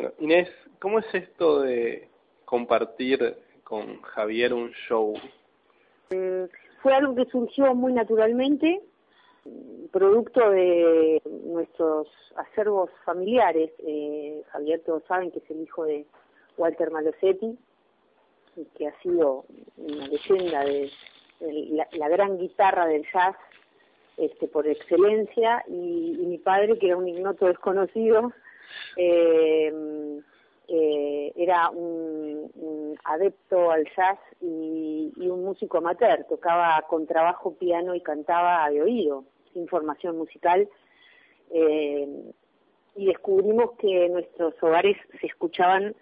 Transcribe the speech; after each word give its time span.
Bueno, 0.00 0.14
Inés, 0.18 0.48
¿cómo 0.78 1.00
es 1.00 1.14
esto 1.14 1.60
de 1.60 2.08
compartir 2.46 3.36
con 3.64 4.00
Javier 4.00 4.54
un 4.54 4.70
show? 4.88 5.12
Mm, 6.08 6.44
fue 6.80 6.94
algo 6.94 7.14
que 7.14 7.26
surgió 7.26 7.74
muy 7.74 7.92
naturalmente, 7.92 8.80
producto 9.92 10.52
de 10.52 11.20
nuestros 11.44 12.08
acervos 12.36 12.88
familiares. 13.04 13.72
Eh, 13.80 14.42
Javier, 14.48 14.80
todos 14.86 15.02
saben 15.06 15.30
que 15.32 15.40
es 15.40 15.50
el 15.50 15.60
hijo 15.60 15.84
de 15.84 16.06
Walter 16.56 16.90
Malosetti, 16.90 17.58
que 18.78 18.88
ha 18.88 18.98
sido 19.02 19.44
una 19.76 20.06
leyenda 20.06 20.64
de, 20.64 20.90
la, 21.92 22.08
gran 22.08 22.38
guitarra 22.38 22.86
del 22.86 23.04
jazz 23.12 23.36
este, 24.16 24.48
por 24.48 24.66
excelencia, 24.66 25.62
y, 25.68 26.16
mi 26.26 26.38
padre, 26.38 26.78
que 26.78 26.86
era 26.86 26.96
un 26.96 27.06
ignoto 27.06 27.44
desconocido, 27.44 28.32
eh, 28.96 30.20
eh, 30.68 31.32
era 31.36 31.70
un, 31.70 32.96
adepto 33.04 33.70
al 33.70 33.84
jazz 33.96 34.18
y, 34.40 35.12
un 35.16 35.44
músico 35.44 35.78
amateur, 35.78 36.24
tocaba 36.28 36.82
con 36.88 37.06
trabajo 37.06 37.54
piano 37.54 37.94
y 37.94 38.00
cantaba 38.00 38.68
de 38.70 38.82
oído, 38.82 39.24
sin 39.52 39.66
formación 39.68 40.16
musical. 40.16 40.68
Eh, 41.50 42.32
y 42.96 43.06
descubrimos 43.06 43.72
que 43.78 44.08
nuestros 44.08 44.54
hogares 44.62 44.96
se 45.20 45.26
escuchaban 45.26 45.94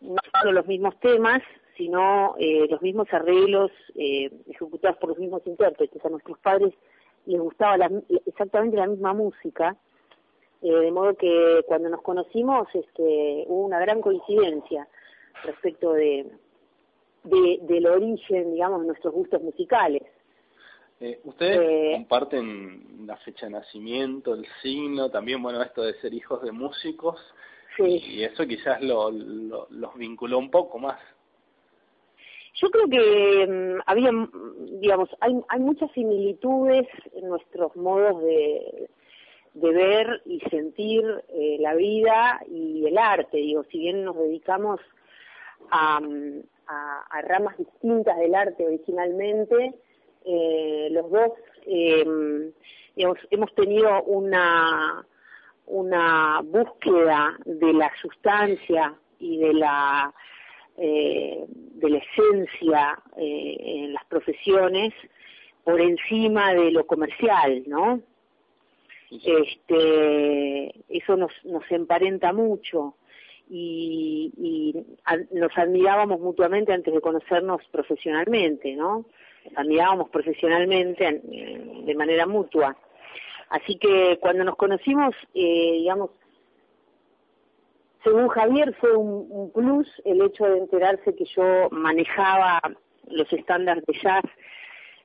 no 0.00 0.16
solo 0.40 0.52
los 0.52 0.66
mismos 0.66 0.98
temas, 1.00 1.42
sino 1.76 2.34
eh, 2.38 2.66
los 2.68 2.82
mismos 2.82 3.06
arreglos 3.12 3.70
eh, 3.94 4.30
ejecutados 4.48 4.98
por 4.98 5.10
los 5.10 5.18
mismos 5.18 5.42
intérpretes. 5.46 6.04
A 6.04 6.08
nuestros 6.08 6.38
padres 6.40 6.74
les 7.26 7.40
gustaba 7.40 7.88
exactamente 8.26 8.76
la 8.76 8.86
misma 8.86 9.12
música, 9.12 9.76
eh, 10.62 10.70
de 10.72 10.90
modo 10.90 11.14
que 11.14 11.62
cuando 11.66 11.88
nos 11.88 12.02
conocimos 12.02 12.68
este, 12.74 13.44
hubo 13.46 13.66
una 13.66 13.78
gran 13.78 14.00
coincidencia 14.00 14.88
respecto 15.44 15.92
de, 15.92 16.26
de 17.24 17.58
del 17.62 17.86
origen, 17.86 18.52
digamos, 18.52 18.80
de 18.80 18.86
nuestros 18.88 19.14
gustos 19.14 19.42
musicales. 19.42 20.02
Eh, 21.00 21.20
¿Ustedes 21.22 21.96
comparten 21.96 23.06
la 23.06 23.16
fecha 23.18 23.46
de 23.46 23.52
nacimiento, 23.52 24.34
el 24.34 24.44
signo, 24.62 25.10
también, 25.10 25.40
bueno, 25.40 25.62
esto 25.62 25.82
de 25.82 25.94
ser 26.00 26.12
hijos 26.12 26.42
de 26.42 26.50
músicos? 26.50 27.20
Sí. 27.76 28.02
Y 28.04 28.24
eso 28.24 28.44
quizás 28.44 28.82
lo, 28.82 29.12
los 29.12 29.94
vinculó 29.94 30.38
un 30.38 30.50
poco 30.50 30.78
más. 30.78 30.98
Yo 32.60 32.68
creo 32.70 32.88
que 32.88 33.46
mm, 33.46 33.82
había, 33.86 34.10
digamos, 34.80 35.08
hay, 35.20 35.40
hay 35.48 35.60
muchas 35.60 35.88
similitudes 35.92 36.88
en 37.12 37.28
nuestros 37.28 37.76
modos 37.76 38.20
de, 38.22 38.90
de 39.60 39.72
ver 39.72 40.22
y 40.24 40.40
sentir 40.50 41.04
eh, 41.28 41.56
la 41.60 41.74
vida 41.74 42.40
y 42.48 42.86
el 42.86 42.98
arte. 42.98 43.38
Digo, 43.38 43.64
si 43.64 43.78
bien 43.78 44.04
nos 44.04 44.16
dedicamos 44.16 44.80
a, 45.70 46.00
ramas 47.22 47.56
distintas 47.58 48.16
del 48.18 48.34
arte 48.34 48.64
originalmente, 48.64 49.74
eh, 50.24 50.88
los 50.90 51.10
dos 51.10 51.32
eh, 51.66 52.52
hemos 52.96 53.54
tenido 53.54 54.02
una 54.04 55.04
una 55.68 56.40
búsqueda 56.42 57.38
de 57.44 57.72
la 57.72 57.90
sustancia 58.00 58.94
y 59.18 59.38
de 59.38 59.54
la 59.54 60.12
eh, 60.76 61.44
de 61.48 61.90
la 61.90 61.98
esencia 61.98 62.98
eh, 63.16 63.56
en 63.58 63.92
las 63.92 64.04
profesiones 64.06 64.94
por 65.64 65.80
encima 65.80 66.54
de 66.54 66.70
lo 66.70 66.86
comercial, 66.86 67.64
¿no? 67.66 68.00
Este, 69.10 70.74
eso 70.88 71.16
nos, 71.16 71.32
nos 71.44 71.70
emparenta 71.70 72.32
mucho 72.32 72.96
y, 73.48 74.32
y 74.36 74.74
nos 75.32 75.56
admirábamos 75.56 76.20
mutuamente 76.20 76.72
antes 76.72 76.92
de 76.92 77.00
conocernos 77.00 77.62
profesionalmente, 77.70 78.74
¿no? 78.74 79.06
Admirábamos 79.56 80.10
profesionalmente 80.10 81.22
de 81.84 81.94
manera 81.94 82.26
mutua. 82.26 82.76
Así 83.48 83.76
que 83.78 84.18
cuando 84.20 84.44
nos 84.44 84.56
conocimos, 84.56 85.14
eh, 85.34 85.72
digamos, 85.78 86.10
según 88.04 88.28
Javier 88.28 88.74
fue 88.74 88.94
un, 88.94 89.50
plus 89.52 89.88
el 90.04 90.22
hecho 90.22 90.44
de 90.44 90.58
enterarse 90.58 91.14
que 91.14 91.24
yo 91.24 91.68
manejaba 91.70 92.60
los 93.08 93.32
estándares 93.32 93.84
de 93.86 93.98
jazz 94.02 94.24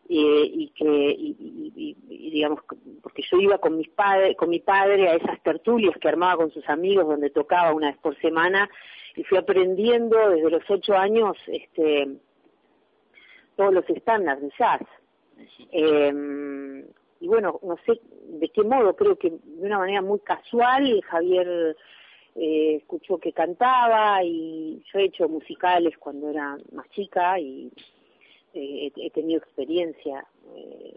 eh, 0.10 0.52
y 0.54 0.70
que 0.76 1.16
y, 1.18 1.96
digamos 2.30 2.60
porque 3.02 3.24
yo 3.32 3.38
iba 3.38 3.58
con 3.58 3.78
mis 3.78 3.90
padres 3.90 4.36
con 4.36 4.50
mi 4.50 4.60
padre 4.60 5.08
a 5.08 5.16
esas 5.16 5.42
tertulias 5.44 5.96
que 5.98 6.10
armaba 6.10 6.38
con 6.38 6.52
sus 6.52 6.68
amigos 6.68 7.08
donde 7.08 7.30
tocaba 7.30 7.74
una 7.74 7.88
vez 7.88 7.98
por 8.00 8.20
semana 8.20 8.70
y 9.16 9.24
fui 9.24 9.38
aprendiendo 9.38 10.30
desde 10.30 10.50
los 10.50 10.70
ocho 10.70 10.96
años 10.98 11.38
este 11.48 12.18
todos 13.56 13.74
los 13.74 13.88
estándares 13.90 14.42
de 14.42 14.52
jazz. 14.58 14.82
Eh, 15.72 16.84
y 17.22 17.28
bueno 17.28 17.60
no 17.64 17.78
sé 17.86 18.02
de 18.28 18.50
qué 18.50 18.64
modo 18.64 18.96
creo 18.96 19.16
que 19.16 19.30
de 19.30 19.66
una 19.66 19.78
manera 19.78 20.02
muy 20.02 20.20
casual 20.20 21.02
Javier 21.04 21.78
eh, 22.36 22.78
escuchó 22.82 23.20
que 23.20 23.32
cantaba 23.32 24.24
y 24.24 24.84
yo 24.92 25.00
he 25.00 25.06
hecho 25.06 25.30
musicales 25.30 25.98
cuando 25.98 26.30
era 26.30 26.58
más 26.72 26.90
chica 26.90 27.40
y 27.40 27.72
he 28.96 29.10
tenido 29.12 29.40
experiencia. 29.40 30.26
Eh, 30.56 30.96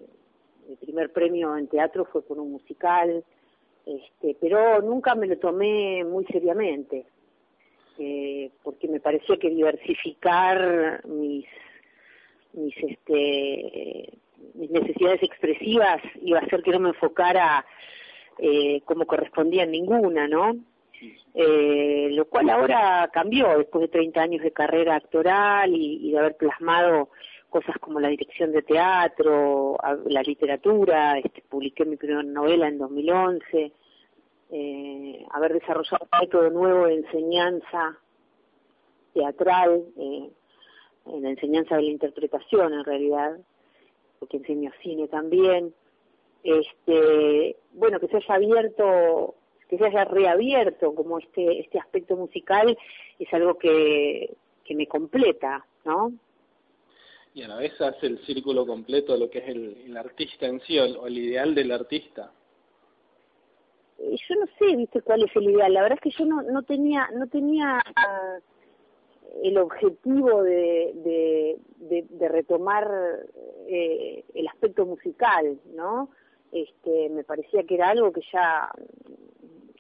el 0.68 0.76
primer 0.78 1.12
premio 1.12 1.56
en 1.56 1.68
teatro 1.68 2.04
fue 2.06 2.22
por 2.22 2.38
un 2.38 2.52
musical, 2.52 3.24
este, 3.84 4.36
pero 4.40 4.82
nunca 4.82 5.14
me 5.14 5.26
lo 5.26 5.38
tomé 5.38 6.04
muy 6.04 6.24
seriamente, 6.26 7.06
eh, 7.98 8.50
porque 8.62 8.88
me 8.88 9.00
pareció 9.00 9.38
que 9.38 9.50
diversificar 9.50 11.06
mis 11.06 11.46
mis 12.52 12.74
este 12.78 14.12
mis 14.54 14.70
necesidades 14.70 15.22
expresivas 15.22 16.00
iba 16.22 16.38
a 16.38 16.42
hacer 16.42 16.62
que 16.62 16.70
no 16.70 16.80
me 16.80 16.88
enfocara 16.88 17.64
eh, 18.38 18.80
como 18.84 19.06
correspondía 19.06 19.64
en 19.64 19.72
ninguna, 19.72 20.26
¿no? 20.26 20.56
eh, 21.34 22.08
lo 22.12 22.24
cual 22.26 22.48
ahora 22.50 23.10
cambió 23.12 23.58
después 23.58 23.82
de 23.82 23.88
30 23.88 24.20
años 24.20 24.42
de 24.42 24.52
carrera 24.52 24.96
actoral 24.96 25.70
y, 25.74 26.10
de 26.10 26.18
haber 26.18 26.36
plasmado 26.36 27.10
cosas 27.50 27.76
como 27.78 28.00
la 28.00 28.08
dirección 28.08 28.52
de 28.52 28.62
teatro, 28.62 29.76
la 30.06 30.22
literatura, 30.22 31.18
este, 31.18 31.42
publiqué 31.48 31.84
mi 31.84 31.96
primera 31.96 32.22
novela 32.22 32.68
en 32.68 32.78
2011, 32.78 33.72
eh, 34.50 35.26
haber 35.30 35.54
desarrollado 35.54 36.06
un 36.10 36.20
método 36.20 36.50
nuevo 36.50 36.86
de 36.86 36.94
enseñanza 36.94 37.98
teatral, 39.12 39.84
eh, 39.96 40.30
en 41.06 41.22
la 41.22 41.30
enseñanza 41.30 41.76
de 41.76 41.82
la 41.82 41.90
interpretación 41.90 42.74
en 42.74 42.84
realidad, 42.84 43.38
porque 44.18 44.38
enseño 44.38 44.70
cine 44.82 45.08
también, 45.08 45.72
este, 46.42 47.56
bueno, 47.72 47.98
que 48.00 48.08
se 48.08 48.16
haya 48.16 48.34
abierto 48.34 49.34
que 49.68 49.78
se 49.78 49.84
haya 49.84 50.04
reabierto 50.04 50.94
como 50.94 51.18
este 51.18 51.60
este 51.60 51.80
aspecto 51.80 52.16
musical 52.16 52.78
es 53.18 53.34
algo 53.34 53.58
que, 53.58 54.36
que 54.64 54.74
me 54.76 54.86
completa, 54.86 55.66
¿no? 55.84 56.12
Y 57.36 57.42
a 57.42 57.48
la 57.48 57.56
vez 57.56 57.78
hace 57.82 58.06
el 58.06 58.18
círculo 58.24 58.66
completo 58.66 59.12
de 59.12 59.18
lo 59.18 59.28
que 59.28 59.40
es 59.40 59.48
el, 59.48 59.76
el 59.84 59.96
artista 59.98 60.46
en 60.46 60.58
sí, 60.62 60.78
o 60.78 61.06
el, 61.06 61.18
ideal 61.18 61.54
del 61.54 61.70
artista. 61.70 62.32
Eh, 63.98 64.16
yo 64.26 64.34
no 64.36 64.46
sé, 64.58 64.74
viste, 64.74 65.02
cuál 65.02 65.22
es 65.22 65.36
el 65.36 65.50
ideal. 65.50 65.74
La 65.74 65.82
verdad 65.82 65.98
es 66.02 66.14
que 66.14 66.18
yo 66.18 66.24
no, 66.24 66.40
no 66.40 66.62
tenía, 66.62 67.10
no 67.12 67.26
tenía 67.26 67.84
el 69.42 69.58
objetivo 69.58 70.42
de, 70.44 70.92
de, 70.94 71.58
de, 71.76 72.06
de 72.08 72.28
retomar 72.30 72.90
eh, 73.68 74.24
el 74.32 74.48
aspecto 74.48 74.86
musical, 74.86 75.60
¿no? 75.74 76.08
Este, 76.52 77.10
me 77.10 77.22
parecía 77.22 77.64
que 77.64 77.74
era 77.74 77.90
algo 77.90 78.12
que 78.12 78.22
ya 78.32 78.70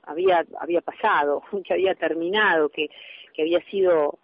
había 0.02 0.44
había 0.60 0.82
pasado, 0.82 1.42
que 1.64 1.72
había 1.72 1.94
terminado, 1.94 2.68
que, 2.68 2.90
que 3.32 3.40
había 3.40 3.64
sido 3.70 4.18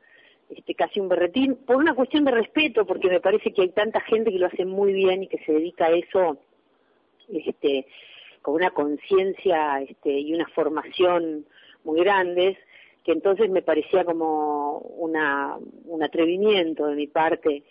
este 0.56 0.74
casi 0.74 1.00
un 1.00 1.08
berretín, 1.08 1.56
por 1.56 1.76
una 1.76 1.94
cuestión 1.94 2.24
de 2.24 2.30
respeto, 2.30 2.84
porque 2.86 3.08
me 3.08 3.20
parece 3.20 3.52
que 3.52 3.62
hay 3.62 3.70
tanta 3.70 4.00
gente 4.00 4.30
que 4.30 4.38
lo 4.38 4.46
hace 4.46 4.64
muy 4.64 4.92
bien 4.92 5.22
y 5.22 5.28
que 5.28 5.38
se 5.44 5.52
dedica 5.52 5.86
a 5.86 5.92
eso 5.92 6.38
este 7.28 7.86
con 8.42 8.54
una 8.54 8.70
conciencia 8.70 9.80
este 9.80 10.10
y 10.18 10.34
una 10.34 10.48
formación 10.48 11.46
muy 11.84 12.00
grandes, 12.00 12.58
que 13.04 13.12
entonces 13.12 13.50
me 13.50 13.62
parecía 13.62 14.04
como 14.04 14.78
una 14.78 15.56
un 15.86 16.02
atrevimiento 16.02 16.86
de 16.86 16.96
mi 16.96 17.06
parte 17.06 17.62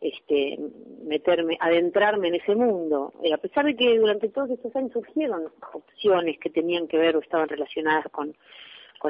este, 0.00 0.58
meterme, 1.04 1.58
adentrarme 1.60 2.28
en 2.28 2.36
ese 2.36 2.54
mundo, 2.54 3.12
a 3.32 3.36
pesar 3.36 3.66
de 3.66 3.76
que 3.76 3.98
durante 3.98 4.30
todos 4.30 4.48
estos 4.50 4.74
años 4.74 4.92
surgieron 4.92 5.52
opciones 5.74 6.38
que 6.38 6.48
tenían 6.48 6.88
que 6.88 6.96
ver 6.96 7.16
o 7.16 7.20
estaban 7.20 7.48
relacionadas 7.48 8.06
con 8.10 8.34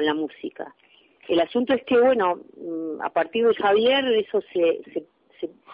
la 0.05 0.13
música. 0.13 0.75
El 1.27 1.39
asunto 1.39 1.73
es 1.73 1.83
que, 1.83 1.99
bueno, 1.99 2.41
mm, 2.57 3.01
a 3.01 3.09
partir 3.09 3.47
de 3.47 3.53
Javier 3.55 4.05
eso 4.13 4.41
se, 4.53 4.81
se, 4.93 5.05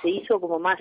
se, 0.01 0.09
hizo 0.09 0.39
como 0.39 0.59
más, 0.59 0.79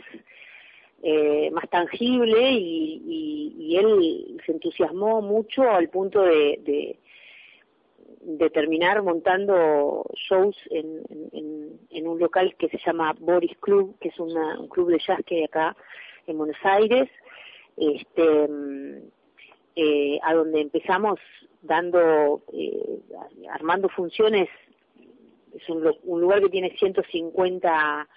eh, 1.03 1.51
más 1.53 1.69
tangible 1.71 2.53
y, 2.53 3.55
y, 3.59 3.77
él 3.77 4.41
se 4.47 4.53
entusiasmó 4.53 5.21
mucho 5.21 5.63
al 5.63 5.89
punto 5.91 6.23
de, 6.23 6.97
de, 8.21 8.51
terminar 8.51 9.03
montando 9.03 10.05
shows 10.15 10.57
en, 10.71 11.03
en, 11.91 12.07
un 12.07 12.19
local 12.19 12.55
que 12.59 12.69
se 12.69 12.79
llama 12.79 13.15
Boris 13.19 13.57
Club, 13.59 13.97
que 14.01 14.09
es 14.09 14.19
una, 14.19 14.59
un 14.59 14.69
club 14.69 14.91
de 14.91 14.99
jazz 14.99 15.21
que 15.27 15.37
hay 15.37 15.45
acá 15.45 15.77
en 16.27 16.39
Buenos 16.39 16.57
Aires, 16.63 17.09
este, 17.77 18.49
eh, 19.77 20.19
a 20.23 20.35
donde 20.35 20.61
empezamos 20.63 21.21
dando, 21.63 22.43
eh, 22.53 23.01
armando 23.51 23.89
funciones, 23.89 24.49
es 25.55 25.69
un, 25.69 25.91
un 26.05 26.21
lugar 26.21 26.41
que 26.41 26.51
tiene 26.51 26.71
150 26.77 28.09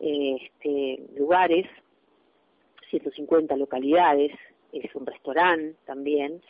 eh, 0.00 0.36
este, 0.40 1.02
lugares, 1.16 1.66
150 2.90 3.56
localidades, 3.56 4.32
es 4.72 4.94
un 4.94 5.06
restaurante 5.06 5.76
también, 5.84 6.42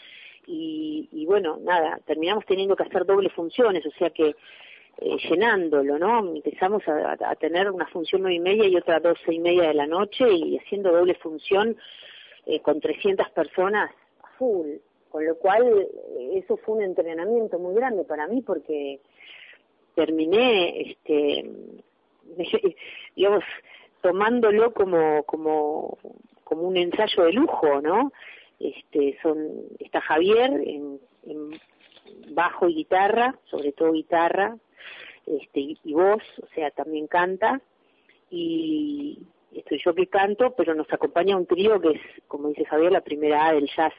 y, 0.46 1.08
y 1.12 1.26
bueno, 1.26 1.58
nada, 1.62 2.00
terminamos 2.06 2.44
teniendo 2.46 2.76
que 2.76 2.82
hacer 2.84 3.04
doble 3.04 3.28
funciones, 3.30 3.84
o 3.86 3.90
sea 3.92 4.10
que 4.10 4.34
eh, 4.98 5.16
llenándolo, 5.28 5.98
¿no? 5.98 6.34
Empezamos 6.34 6.86
a, 6.86 7.16
a, 7.18 7.34
tener 7.36 7.70
una 7.70 7.86
función 7.86 8.22
nueve 8.22 8.36
y 8.36 8.40
media 8.40 8.68
y 8.68 8.76
otra 8.76 9.00
doce 9.00 9.32
y 9.32 9.38
media 9.38 9.68
de 9.68 9.74
la 9.74 9.86
noche 9.86 10.30
y 10.30 10.58
haciendo 10.58 10.92
doble 10.92 11.14
función 11.14 11.76
eh, 12.46 12.60
con 12.60 12.80
300 12.80 13.30
personas 13.30 13.90
full, 14.38 14.68
con 15.10 15.24
lo 15.24 15.36
cual 15.36 15.88
eso 16.38 16.56
fue 16.58 16.76
un 16.76 16.82
entrenamiento 16.82 17.58
muy 17.58 17.74
grande 17.74 18.04
para 18.04 18.26
mí 18.26 18.42
porque 18.42 19.00
terminé, 19.94 20.90
este, 20.90 21.50
digamos, 23.16 23.44
tomándolo 24.00 24.72
como, 24.72 25.22
como, 25.24 25.98
como 26.44 26.62
un 26.62 26.76
ensayo 26.76 27.24
de 27.24 27.32
lujo, 27.32 27.80
¿no? 27.80 28.12
este 28.62 29.18
son 29.22 29.36
está 29.78 30.00
Javier 30.00 30.52
en, 30.64 31.00
bajo 32.34 32.68
y 32.68 32.74
guitarra 32.74 33.38
sobre 33.44 33.72
todo 33.72 33.92
guitarra 33.92 34.56
este 35.26 35.60
y, 35.82 35.92
voz 35.92 36.22
o 36.42 36.46
sea 36.54 36.70
también 36.70 37.06
canta 37.06 37.60
y 38.30 39.18
estoy 39.52 39.80
yo 39.84 39.94
que 39.94 40.06
canto 40.06 40.54
pero 40.56 40.74
nos 40.74 40.90
acompaña 40.92 41.36
un 41.36 41.46
trío 41.46 41.80
que 41.80 41.90
es 41.90 42.00
como 42.28 42.48
dice 42.48 42.64
Javier 42.64 42.92
la 42.92 43.02
primera 43.02 43.46
A 43.46 43.52
del 43.54 43.68
jazz 43.76 43.92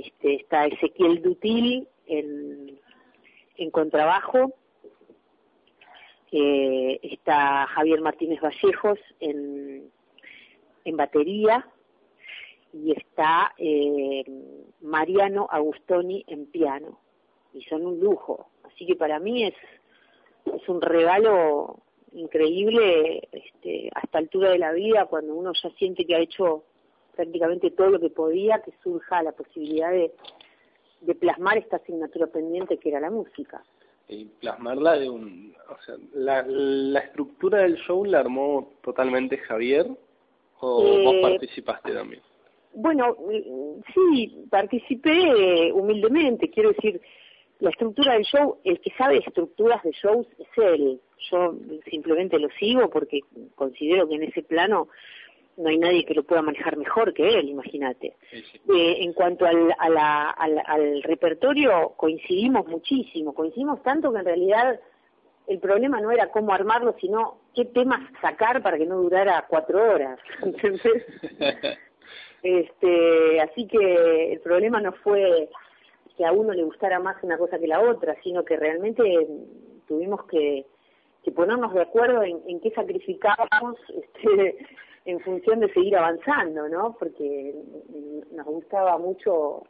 este 0.00 0.34
está 0.34 0.66
Ezequiel 0.66 1.22
Dutil 1.22 1.88
en 2.06 3.70
contrabajo 3.70 4.52
eh, 6.32 6.98
está 7.02 7.66
Javier 7.68 8.00
Martínez 8.00 8.40
Vallejos 8.40 8.98
en 9.20 9.90
en 10.84 10.96
batería 10.96 11.66
y 12.72 12.92
está 12.92 13.54
eh, 13.56 14.24
Mariano 14.80 15.46
Agustoni 15.50 16.24
en 16.26 16.46
piano 16.46 16.98
y 17.52 17.62
son 17.62 17.86
un 17.86 18.00
lujo. 18.00 18.48
Así 18.64 18.84
que 18.84 18.96
para 18.96 19.18
mí 19.20 19.44
es 19.44 19.54
es 20.52 20.68
un 20.68 20.82
regalo 20.82 21.78
increíble 22.12 23.28
este, 23.32 23.90
a 23.94 24.00
esta 24.00 24.18
altura 24.18 24.50
de 24.50 24.58
la 24.58 24.72
vida 24.72 25.06
cuando 25.06 25.34
uno 25.34 25.52
ya 25.54 25.70
siente 25.70 26.04
que 26.04 26.16
ha 26.16 26.20
hecho 26.20 26.64
prácticamente 27.14 27.70
todo 27.70 27.90
lo 27.90 28.00
que 28.00 28.10
podía 28.10 28.60
que 28.62 28.72
surja 28.82 29.22
la 29.22 29.32
posibilidad 29.32 29.90
de, 29.90 30.12
de 31.00 31.14
plasmar 31.14 31.58
esta 31.58 31.76
asignatura 31.76 32.26
pendiente 32.26 32.78
que 32.78 32.90
era 32.90 33.00
la 33.00 33.10
música 33.10 33.62
y 34.08 34.26
plasmarla 34.26 34.98
de 34.98 35.08
un 35.08 35.54
o 35.68 35.82
sea 35.82 35.94
la, 36.12 36.44
la 36.46 37.00
estructura 37.00 37.60
del 37.60 37.76
show 37.76 38.04
la 38.04 38.20
armó 38.20 38.74
totalmente 38.82 39.38
Javier 39.38 39.86
o 40.60 40.82
vos 40.82 41.14
eh, 41.14 41.20
participaste 41.22 41.92
también 41.92 42.20
bueno, 42.74 43.16
sí, 43.94 44.46
participé 44.50 45.72
humildemente, 45.72 46.50
quiero 46.50 46.72
decir, 46.72 47.00
la 47.60 47.70
estructura 47.70 48.14
del 48.14 48.24
show, 48.24 48.58
el 48.64 48.80
que 48.80 48.90
sabe 48.98 49.18
estructuras 49.18 49.82
de 49.84 49.92
shows 49.92 50.26
es 50.38 50.48
él. 50.56 51.00
Yo 51.30 51.54
simplemente 51.88 52.38
lo 52.38 52.48
sigo 52.58 52.90
porque 52.90 53.20
considero 53.54 54.08
que 54.08 54.16
en 54.16 54.24
ese 54.24 54.42
plano 54.42 54.88
no 55.56 55.68
hay 55.68 55.78
nadie 55.78 56.04
que 56.04 56.14
lo 56.14 56.24
pueda 56.24 56.42
manejar 56.42 56.76
mejor 56.76 57.14
que 57.14 57.38
él, 57.38 57.48
imagínate. 57.48 58.16
Eh, 58.32 58.96
en 59.00 59.12
cuanto 59.12 59.46
al, 59.46 59.74
a 59.78 59.88
la, 59.88 60.30
al, 60.30 60.62
al 60.66 61.02
repertorio, 61.02 61.94
coincidimos 61.96 62.66
muchísimo, 62.66 63.34
coincidimos 63.34 63.82
tanto 63.82 64.12
que 64.12 64.18
en 64.18 64.24
realidad 64.24 64.80
el 65.46 65.58
problema 65.58 66.00
no 66.00 66.10
era 66.10 66.30
cómo 66.30 66.52
armarlo, 66.52 66.96
sino 67.00 67.38
qué 67.54 67.66
temas 67.66 68.00
sacar 68.20 68.62
para 68.62 68.78
que 68.78 68.86
no 68.86 68.96
durara 68.96 69.46
cuatro 69.48 69.82
horas. 69.82 70.18
Este, 72.44 73.40
así 73.40 73.66
que 73.66 74.34
el 74.34 74.40
problema 74.40 74.78
no 74.78 74.92
fue 74.92 75.48
que 76.14 76.26
a 76.26 76.32
uno 76.32 76.52
le 76.52 76.62
gustara 76.62 77.00
más 77.00 77.16
una 77.22 77.38
cosa 77.38 77.58
que 77.58 77.66
la 77.66 77.80
otra, 77.80 78.14
sino 78.22 78.44
que 78.44 78.56
realmente 78.56 79.02
tuvimos 79.88 80.26
que, 80.26 80.66
que 81.22 81.32
ponernos 81.32 81.72
de 81.72 81.80
acuerdo 81.80 82.22
en, 82.22 82.42
en 82.46 82.60
qué 82.60 82.70
sacrificábamos 82.72 83.76
este, 83.88 84.58
en 85.04 85.20
función 85.20 85.60
de 85.60 85.72
seguir 85.72 85.96
avanzando, 85.96 86.68
¿no? 86.68 86.96
Porque 86.98 87.54
nos 88.32 88.46
gustaba 88.46 88.98
mucho, 88.98 89.64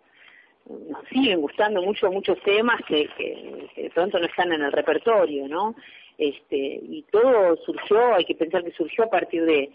nos 0.67 1.09
siguen 1.09 1.41
gustando 1.41 1.83
mucho 1.83 2.11
muchos 2.11 2.41
temas 2.43 2.81
que, 2.87 3.09
que, 3.17 3.69
de 3.77 3.91
pronto 3.91 4.19
no 4.19 4.27
están 4.27 4.53
en 4.53 4.63
el 4.63 4.73
repertorio, 4.73 5.49
¿no? 5.49 5.75
Este, 6.17 6.57
y 6.57 7.05
todo 7.11 7.57
surgió, 7.65 8.15
hay 8.15 8.25
que 8.25 8.37
pensar 8.37 8.63
que 8.63 8.71
surgió 8.71 9.05
a 9.05 9.11
partir 9.11 9.45
de 9.45 9.71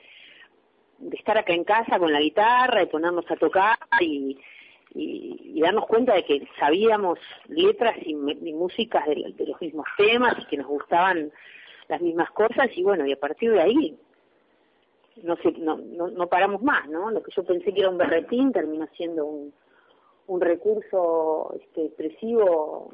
estar 1.11 1.37
acá 1.37 1.53
en 1.53 1.65
casa 1.65 1.99
con 1.99 2.11
la 2.11 2.21
guitarra 2.21 2.81
y 2.81 2.87
ponernos 2.87 3.29
a 3.29 3.35
tocar 3.35 3.77
y, 3.99 4.37
y, 4.95 5.59
darnos 5.61 5.85
cuenta 5.87 6.13
de 6.13 6.23
que 6.23 6.47
sabíamos 6.57 7.19
letras 7.47 7.95
y, 8.01 8.15
músicas 8.15 9.05
de, 9.07 9.33
los 9.45 9.61
mismos 9.61 9.85
temas 9.97 10.35
y 10.39 10.45
que 10.45 10.57
nos 10.57 10.67
gustaban 10.67 11.31
las 11.89 12.01
mismas 12.01 12.31
cosas 12.31 12.69
y 12.75 12.83
bueno, 12.83 13.05
y 13.05 13.11
a 13.11 13.19
partir 13.19 13.51
de 13.51 13.61
ahí 13.61 13.97
no, 15.23 15.35
sé, 15.37 15.51
no, 15.59 15.77
no, 15.77 16.27
paramos 16.27 16.61
más, 16.61 16.87
¿no? 16.89 17.11
Lo 17.11 17.21
que 17.21 17.31
yo 17.35 17.43
pensé 17.43 17.73
que 17.73 17.81
era 17.81 17.89
un 17.89 17.97
berretín 17.97 18.51
terminó 18.51 18.87
siendo 18.95 19.25
un, 19.25 19.53
un 20.27 20.41
recurso 20.41 21.53
este, 21.59 21.85
expresivo 21.85 22.91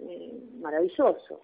eh, 0.00 0.38
maravilloso. 0.60 1.40